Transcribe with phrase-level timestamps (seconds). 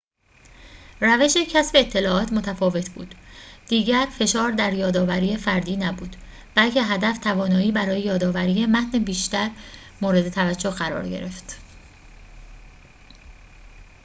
[1.01, 3.15] روش کسب اطلاعات متفاوت بود
[3.67, 6.15] دیگر فشار در یادآوری فردی نبود
[6.55, 9.49] بلکه هدف توانایی برای یادآوری متن بیشتر
[10.01, 11.55] مورد توجه قرار گرفت